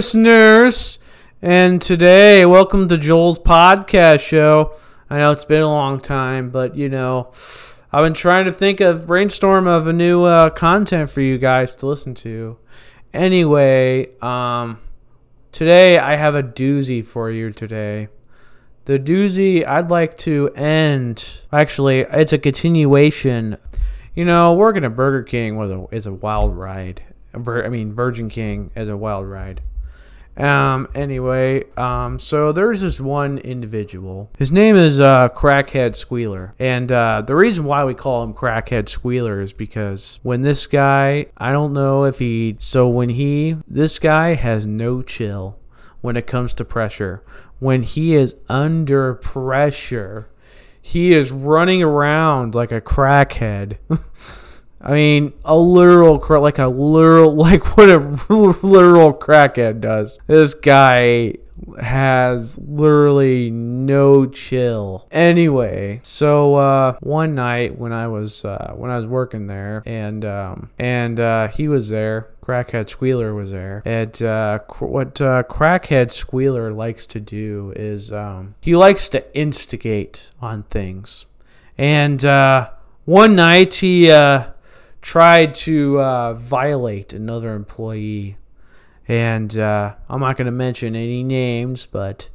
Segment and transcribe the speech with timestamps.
[0.00, 0.98] listeners.
[1.42, 4.74] And today, welcome to Joel's podcast show.
[5.10, 7.30] I know it's been a long time, but you know,
[7.92, 11.74] I've been trying to think of brainstorm of a new uh, content for you guys
[11.74, 12.56] to listen to.
[13.12, 14.78] Anyway, um,
[15.52, 18.08] today I have a doozy for you today.
[18.86, 21.42] The doozy I'd like to end.
[21.52, 23.58] Actually, it's a continuation.
[24.14, 27.02] You know, working at Burger King was a, is a wild ride.
[27.34, 29.60] I mean, Virgin King is a wild ride.
[30.36, 34.30] Um, anyway, um, so there's this one individual.
[34.38, 36.54] His name is uh, Crackhead Squealer.
[36.58, 41.26] And uh, the reason why we call him Crackhead Squealer is because when this guy,
[41.36, 45.58] I don't know if he, so when he, this guy has no chill
[46.00, 47.22] when it comes to pressure.
[47.58, 50.28] When he is under pressure,
[50.80, 53.76] he is running around like a crackhead.
[54.80, 57.98] I mean, a literal, like a literal, like what a
[58.28, 60.18] literal crackhead does.
[60.26, 61.34] This guy
[61.80, 65.06] has literally no chill.
[65.10, 70.24] Anyway, so uh, one night when I was uh, when I was working there, and
[70.24, 72.30] um, and uh, he was there.
[72.42, 73.80] Crackhead Squealer was there.
[73.84, 79.38] And uh, cr- what uh, Crackhead Squealer likes to do is um, he likes to
[79.38, 81.26] instigate on things.
[81.78, 82.70] And uh,
[83.04, 84.10] one night he
[85.02, 88.36] tried to uh, violate another employee.
[89.08, 92.30] And uh, I'm not going to mention any names, but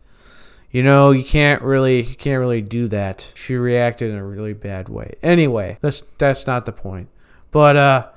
[0.71, 3.31] you know you can't really you can't really do that.
[3.35, 5.15] She reacted in a really bad way.
[5.23, 7.07] Anyway, that's that's not the point.
[7.51, 8.07] But uh,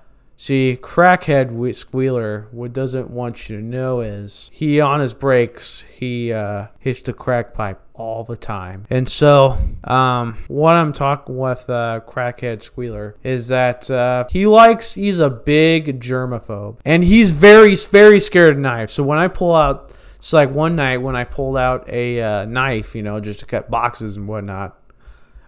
[0.41, 6.33] See, crackhead squealer, what doesn't want you to know is he on his brakes, he
[6.33, 8.86] uh, hits the crack pipe all the time.
[8.89, 14.94] And so, um, what I'm talking with uh, crackhead squealer is that uh, he likes,
[14.94, 18.92] he's a big germaphobe, and he's very, very scared of knives.
[18.92, 22.44] So when I pull out, it's like one night when I pulled out a uh,
[22.44, 24.81] knife, you know, just to cut boxes and whatnot.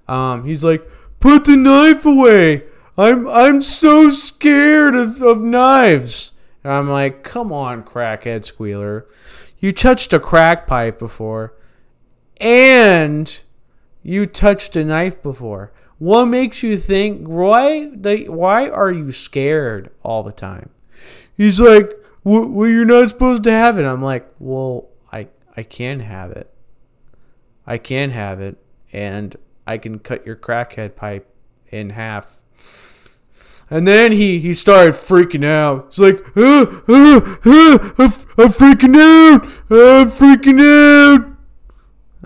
[0.09, 0.85] Um, he's like,
[1.21, 2.65] "Put the knife away."
[3.01, 6.33] I'm I'm so scared of, of knives.
[6.63, 9.07] And I'm like, come on, crackhead squealer.
[9.59, 11.55] You touched a crack pipe before.
[12.43, 13.43] And
[14.03, 15.73] you touched a knife before.
[15.99, 20.69] What makes you think why they why are you scared all the time?
[21.35, 23.85] He's like, well, you're not supposed to have it.
[23.85, 26.53] I'm like, well, I I can have it.
[27.67, 28.59] I can have it,
[28.93, 29.37] and
[29.67, 31.27] I can cut your crackhead pipe
[31.71, 32.43] in half
[33.71, 35.87] and then he, he started freaking out.
[35.91, 36.83] He's like, I'm,
[38.37, 39.45] I'm freaking out.
[39.71, 41.37] I'm freaking out.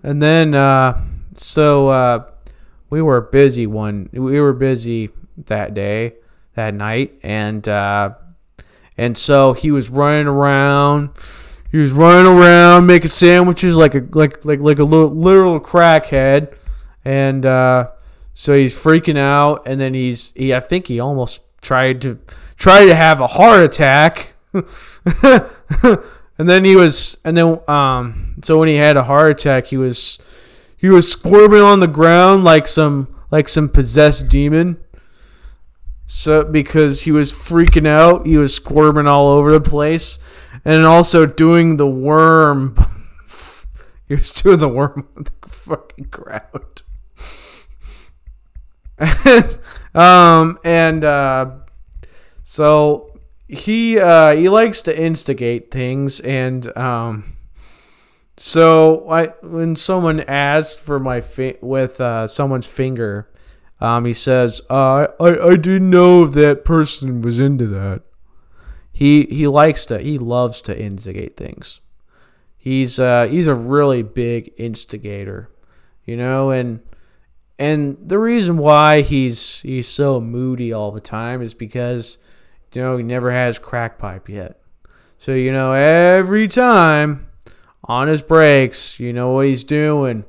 [0.02, 1.00] And then, uh,
[1.34, 2.30] so uh,
[2.90, 4.08] we were busy one.
[4.12, 6.14] We were busy that day,
[6.54, 8.14] that night, and uh,
[8.96, 11.10] and so he was running around.
[11.70, 16.54] He was running around making sandwiches like a like like like a little, literal crackhead,
[17.04, 17.90] and uh,
[18.34, 20.52] so he's freaking out, and then he's he.
[20.52, 22.18] I think he almost tried to
[22.56, 24.34] try to have a heart attack.
[24.52, 29.76] and then he was, and then um, so when he had a heart attack, he
[29.76, 30.18] was
[30.76, 34.78] he was squirming on the ground like some like some possessed demon.
[36.06, 40.18] So because he was freaking out, he was squirming all over the place,
[40.64, 42.76] and also doing the worm.
[44.08, 46.82] he was doing the worm on the fucking crowd.
[49.94, 51.50] um, and uh,
[52.42, 53.18] so
[53.48, 57.36] he uh, he likes to instigate things, and um,
[58.36, 63.28] so I when someone asked for my fi- with uh, someone's finger,
[63.80, 68.02] um, he says, uh, "I I didn't know if that person was into that."
[68.92, 71.80] He he likes to he loves to instigate things.
[72.56, 75.50] He's uh he's a really big instigator,
[76.06, 76.80] you know, and
[77.58, 82.18] and the reason why he's he's so moody all the time is because
[82.72, 84.60] you know he never has crack pipe yet.
[85.18, 87.28] So you know every time
[87.84, 90.24] on his breaks, you know what he's doing.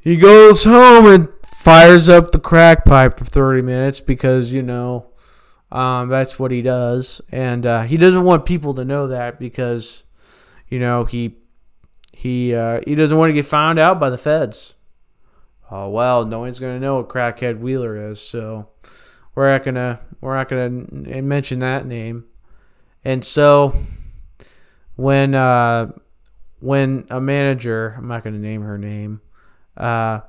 [0.00, 5.06] He goes home and fires up the crack pipe for 30 minutes because you know
[5.72, 10.04] um, that's what he does, and uh, he doesn't want people to know that because
[10.68, 11.36] you know he
[12.12, 14.74] he uh, he doesn't want to get found out by the feds
[15.70, 18.68] oh well, no one's gonna know what crackhead Wheeler is, so
[19.34, 22.24] we're not gonna we're not gonna mention that name.
[23.04, 23.74] And so
[24.96, 25.92] when uh,
[26.60, 29.20] when a manager, I'm not gonna name her name,
[29.76, 30.20] uh,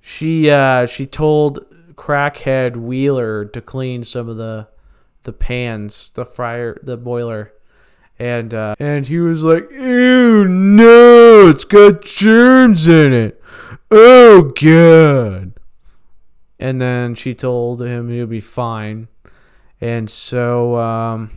[0.00, 1.64] she uh, she told
[1.94, 4.68] crackhead Wheeler to clean some of the
[5.22, 7.52] the pans, the fryer, the boiler,
[8.18, 10.82] and uh, and he was like, "Ew, no,
[11.48, 13.42] it's got germs in it.
[13.90, 15.52] Oh god."
[16.58, 19.08] And then she told him he'll be fine,
[19.80, 21.30] and so um,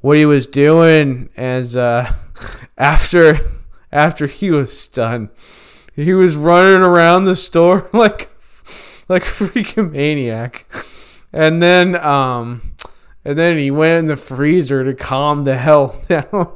[0.00, 2.14] what he was doing as uh,
[2.78, 3.38] after
[3.90, 5.30] after he was done,
[5.94, 8.30] he was running around the store like
[9.08, 10.66] like a freaking maniac,
[11.32, 12.72] and then um
[13.24, 16.52] and then he went in the freezer to calm the hell down.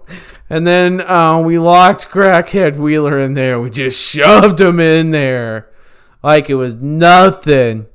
[0.48, 3.60] And then uh, we locked Crackhead Wheeler in there.
[3.60, 5.68] We just shoved him in there
[6.22, 7.86] like it was nothing.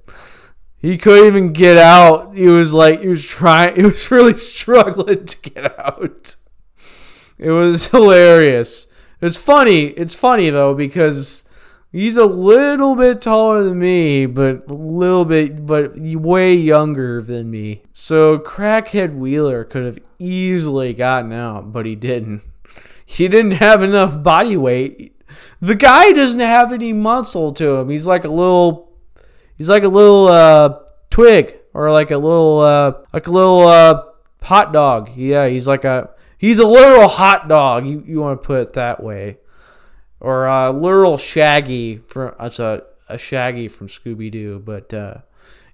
[0.78, 2.34] He couldn't even get out.
[2.34, 6.38] He was like, he was trying, he was really struggling to get out.
[7.38, 8.88] It was hilarious.
[9.20, 9.88] It's funny.
[9.88, 11.44] It's funny, though, because
[11.92, 17.52] He's a little bit taller than me, but a little bit, but way younger than
[17.52, 17.84] me.
[17.92, 22.42] So Crackhead Wheeler could have easily gotten out, but he didn't.
[23.04, 25.22] He didn't have enough body weight.
[25.60, 27.90] The guy doesn't have any muscle to him.
[27.90, 28.90] He's like a little,
[29.58, 30.80] he's like a little uh,
[31.10, 34.04] twig or like a little, uh, like a little uh,
[34.42, 35.12] hot dog.
[35.14, 37.86] Yeah, he's like a, he's a literal hot dog.
[37.86, 39.40] You you want to put it that way
[40.22, 45.16] or uh, literal Shaggy from it's a, a Shaggy from Scooby Doo, but uh,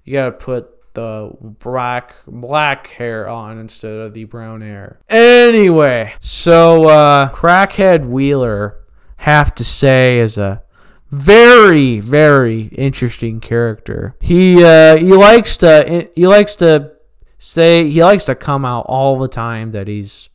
[0.04, 5.00] you gotta put the black black hair on instead of the brown hair.
[5.10, 8.80] Anyway, so uh, Crackhead Wheeler,
[9.18, 10.64] have to say, is a
[11.12, 14.16] very very interesting character.
[14.22, 16.94] He uh, he likes to he likes to
[17.38, 20.30] say he likes to come out all the time that he's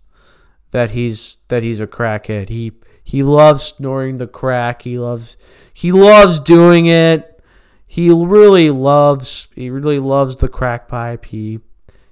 [0.70, 2.50] that he's that he's a crackhead.
[2.50, 2.72] He
[3.02, 4.82] he loves snoring the crack.
[4.82, 5.36] He loves
[5.72, 7.40] he loves doing it.
[7.86, 11.26] He really loves he really loves the crack pipe.
[11.26, 11.60] He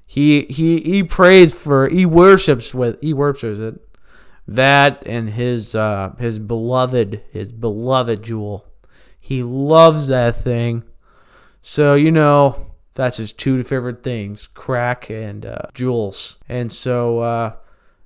[0.06, 3.80] he he he prays for he worships with he worships it.
[4.46, 8.64] That and his uh his beloved his beloved Juul.
[9.18, 10.82] He loves that thing.
[11.62, 16.36] So you know that's his two favorite things, crack and uh, Juuls.
[16.48, 17.52] And so uh,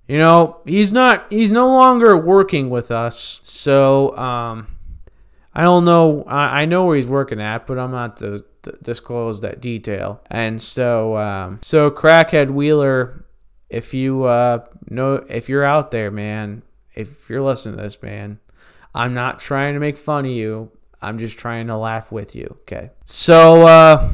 [0.06, 3.40] you know, he's not he's no longer working with us.
[3.42, 4.68] So, um
[5.54, 8.72] I don't know I, I know where he's working at, but I'm not to, to
[8.82, 10.20] disclose that detail.
[10.30, 13.24] And so um so crackhead Wheeler,
[13.70, 16.62] if you uh know if you're out there, man,
[16.94, 18.40] if you're listening to this, man,
[18.94, 20.70] I'm not trying to make fun of you.
[21.00, 22.58] I'm just trying to laugh with you.
[22.62, 22.90] Okay.
[23.06, 24.10] So uh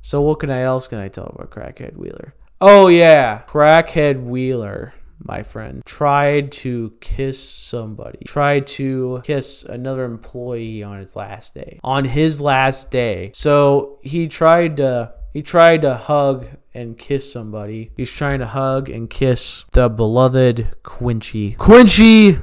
[0.00, 2.34] so what can I else can I tell about Crackhead Wheeler?
[2.60, 4.92] Oh yeah, Crackhead Wheeler
[5.24, 11.80] my friend, tried to kiss somebody, tried to kiss another employee on his last day.
[11.82, 13.30] On his last day.
[13.34, 17.90] So he tried to he tried to hug and kiss somebody.
[17.96, 21.54] He's trying to hug and kiss the beloved Quincy.
[21.54, 22.38] Quincy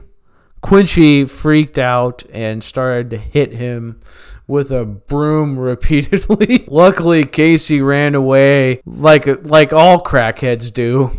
[0.62, 4.00] Quincy freaked out and started to hit him
[4.48, 6.66] with a broom repeatedly.
[6.68, 11.12] Luckily, Casey ran away like like all crackheads do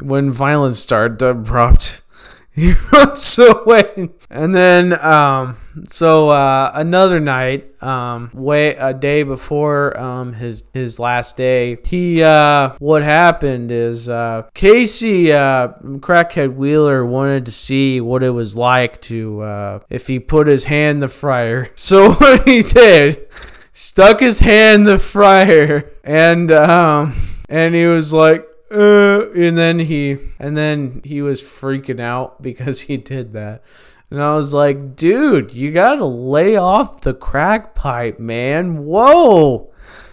[0.00, 2.02] when violence started to erupt,
[2.54, 4.10] he runs away.
[4.30, 5.56] And then, um,
[5.88, 12.22] so uh, another night, um, way a day before um, his his last day, he
[12.22, 15.68] uh, what happened is uh, Casey uh,
[15.98, 20.66] Crackhead Wheeler wanted to see what it was like to uh, if he put his
[20.66, 21.68] hand in the fryer.
[21.76, 23.28] So what he did,
[23.72, 27.14] stuck his hand in the fryer, and um,
[27.48, 32.82] and he was like uh, and then he and then he was freaking out because
[32.82, 33.62] he did that.
[34.10, 38.84] And I was like, dude, you gotta lay off the crack pipe, man.
[38.84, 39.72] Whoa.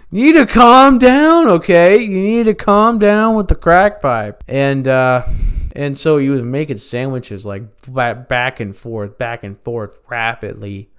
[0.10, 2.01] You need to calm down, okay?
[2.01, 4.43] You need to calm down with the crack pipe.
[4.48, 5.24] And uh
[5.74, 7.63] and so he was making sandwiches like
[8.27, 10.89] back and forth, back and forth rapidly,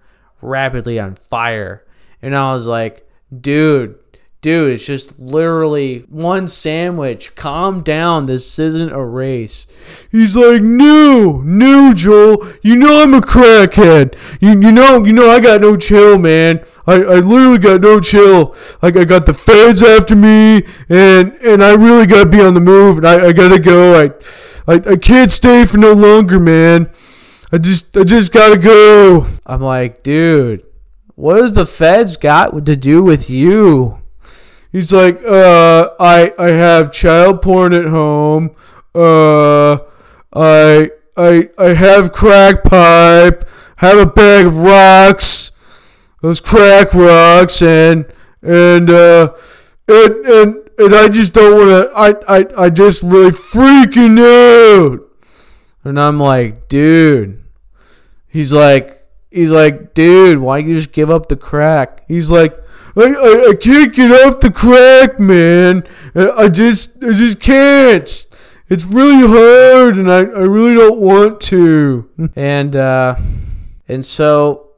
[0.41, 1.85] rapidly on fire.
[2.23, 3.99] And I was like, dude,
[4.43, 7.35] dude, it's just literally one sandwich.
[7.37, 8.27] Calm down.
[8.27, 9.67] This isn't a race.
[10.11, 12.47] He's like, no, no, Joel.
[12.61, 14.15] You know I'm a crackhead.
[14.41, 16.65] You, you know, you know I got no chill, man.
[16.87, 18.55] I, I literally got no chill.
[18.83, 22.61] Like I got the feds after me, and and I really gotta be on the
[22.61, 23.95] move, and I, I gotta go.
[23.95, 24.11] I,
[24.67, 26.91] I I can't stay for no longer, man.
[27.53, 29.29] I just I just gotta go.
[29.47, 30.65] I'm like, dude.
[31.15, 34.02] What has the feds got to do with you?
[34.73, 38.57] He's like, uh, I I have child porn at home.
[38.95, 39.79] Uh,
[40.35, 43.49] I I I have crack pipe.
[43.77, 45.51] Have a bag of rocks.
[46.23, 48.07] Those crack rocks and
[48.41, 49.35] and uh
[49.89, 51.93] and and and I just don't want to.
[51.95, 55.01] I, I I just really freaking out.
[55.85, 57.43] And I'm like, dude.
[58.29, 62.05] He's like, he's like, dude, why you just give up the crack?
[62.09, 62.57] He's like,
[62.97, 65.87] I, I, I can't get off the crack, man.
[66.15, 68.27] I, I just I just can't.
[68.69, 72.11] It's really hard, and I, I really don't want to.
[72.37, 73.17] and uh,
[73.89, 74.71] and so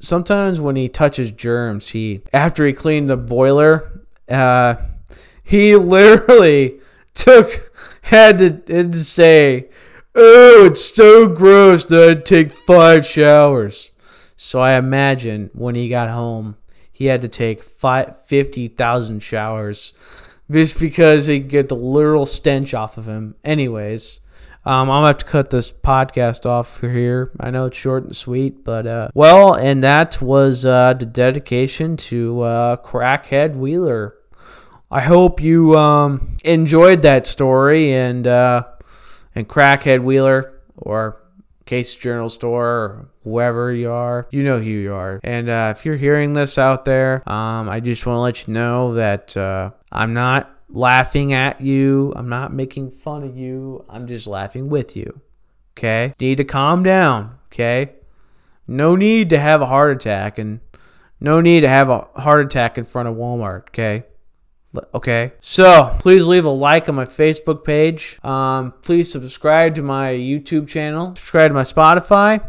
[0.00, 4.76] sometimes when he touches germs, he after he cleaned the boiler, uh,
[5.42, 6.80] he literally
[7.14, 9.68] took had to, had to say,
[10.14, 13.90] "Oh, it's so gross that I'd take five showers."
[14.36, 16.56] So I imagine when he got home,
[16.94, 19.92] he had to take five, 50,000 showers
[20.48, 23.34] just because he'd get the literal stench off of him.
[23.44, 24.20] Anyways,
[24.64, 27.32] um, I'm gonna have to cut this podcast off here.
[27.40, 31.96] I know it's short and sweet, but uh, well, and that was uh, the dedication
[31.96, 34.14] to uh, Crackhead Wheeler.
[34.88, 38.66] I hope you um, enjoyed that story and uh,
[39.34, 41.20] and Crackhead Wheeler or
[41.66, 45.20] Case Journal Store or whoever you are, you know who you are.
[45.24, 48.54] And uh, if you're hearing this out there, um, I just want to let you
[48.54, 52.12] know that uh, I'm not laughing at you.
[52.16, 53.84] I'm not making fun of you.
[53.88, 55.20] I'm just laughing with you.
[55.76, 56.14] Okay?
[56.20, 57.38] Need to calm down.
[57.46, 57.94] Okay?
[58.66, 60.60] No need to have a heart attack and
[61.20, 63.68] no need to have a heart attack in front of Walmart.
[63.68, 64.04] Okay?
[64.92, 65.32] Okay.
[65.40, 68.18] So please leave a like on my Facebook page.
[68.24, 71.14] Um, please subscribe to my YouTube channel.
[71.16, 72.44] Subscribe to my Spotify.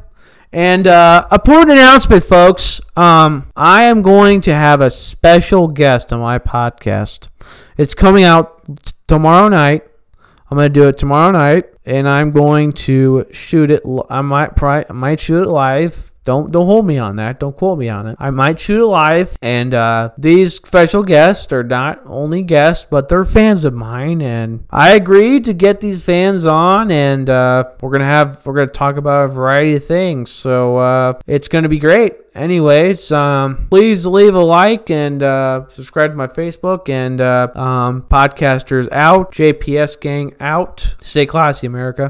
[0.56, 2.80] And uh, important announcement, folks.
[2.96, 7.28] Um, I am going to have a special guest on my podcast.
[7.78, 9.86] It's coming out t- tomorrow night.
[10.50, 13.84] I'm going to do it tomorrow night, and I'm going to shoot it.
[14.10, 17.40] I might, I might shoot it live don't don't hold me on that.
[17.40, 18.18] Don't quote me on it.
[18.20, 23.08] I might shoot it live, and uh, these special guests are not only guests, but
[23.08, 27.92] they're fans of mine, and I agreed to get these fans on, and uh, we're
[27.92, 30.32] gonna have we're gonna talk about a variety of things.
[30.32, 32.16] So uh, it's gonna be great.
[32.36, 38.02] Anyways, um, please leave a like and uh, subscribe to my Facebook and uh, um,
[38.02, 40.98] podcasters out, JPS gang out.
[41.00, 42.04] Stay classy, America.